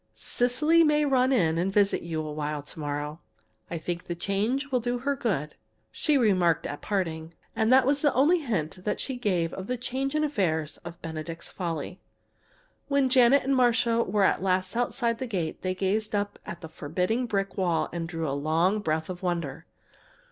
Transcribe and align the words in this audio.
"Cecily 0.15 0.83
may 0.83 1.05
run 1.05 1.31
in 1.31 1.59
and 1.59 1.71
visit 1.71 2.01
you 2.01 2.23
a 2.25 2.33
while 2.33 2.63
to 2.63 2.79
morrow. 2.79 3.19
I 3.69 3.77
think 3.77 4.05
the 4.05 4.15
change 4.15 4.71
will 4.71 4.79
do 4.79 4.97
her 4.97 5.15
good," 5.15 5.53
she 5.91 6.17
remarked 6.17 6.65
at 6.65 6.81
parting. 6.81 7.35
And 7.55 7.71
that 7.71 7.85
was 7.85 8.01
the 8.01 8.11
only 8.15 8.39
hint 8.39 8.79
she 8.97 9.15
gave 9.15 9.53
of 9.53 9.69
a 9.69 9.77
change 9.77 10.15
in 10.15 10.23
the 10.23 10.27
affairs 10.27 10.77
of 10.77 10.99
"Benedict's 11.03 11.49
Folly." 11.49 12.01
When 12.87 13.09
Janet 13.09 13.43
and 13.43 13.55
Marcia 13.55 14.01
were 14.01 14.23
at 14.23 14.41
last 14.41 14.75
outside 14.75 15.19
the 15.19 15.27
gate 15.27 15.61
they 15.61 15.75
gazed 15.75 16.15
up 16.15 16.39
at 16.47 16.61
the 16.61 16.67
forbidding 16.67 17.27
brick 17.27 17.55
wall 17.55 17.87
and 17.93 18.09
drew 18.09 18.27
a 18.27 18.31
long 18.33 18.79
breath 18.79 19.07
of 19.07 19.21
wonder. 19.21 19.67